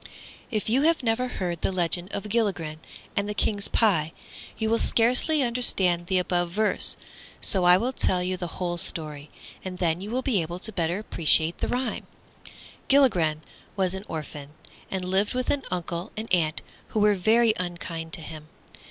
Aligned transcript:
IF 0.49 0.67
you 0.67 0.81
have 0.81 1.03
never 1.03 1.27
heard 1.27 1.61
the 1.61 1.71
legend 1.71 2.11
of 2.11 2.23
Gilligren 2.27 2.79
and 3.15 3.29
the 3.29 3.35
King's 3.35 3.67
pie 3.67 4.13
you 4.57 4.67
will 4.67 4.79
scarcely 4.79 5.43
understand 5.43 6.07
the 6.07 6.17
above 6.17 6.49
verse; 6.49 6.97
so 7.39 7.65
I 7.65 7.77
will 7.77 7.93
tell 7.93 8.23
you 8.23 8.35
the 8.35 8.47
whole 8.57 8.77
story, 8.77 9.29
and 9.63 9.77
then 9.77 10.01
you 10.01 10.09
will 10.09 10.23
be 10.23 10.41
able 10.41 10.57
to 10.57 10.71
better 10.71 10.97
appreciate 10.97 11.59
the 11.59 11.67
rhyme. 11.67 12.07
Gilligren 12.87 13.41
was 13.75 13.93
an 13.93 14.03
orphan, 14.07 14.55
and 14.89 15.05
lived 15.05 15.35
with 15.35 15.51
an 15.51 15.61
uncle 15.69 16.11
and 16.17 16.27
aunt 16.33 16.63
who 16.87 16.99
were 16.99 17.13
very 17.13 17.53
unkind 17.57 18.11
to 18.13 18.21
him. 18.21 18.47